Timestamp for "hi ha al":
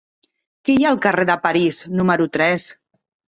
0.77-0.97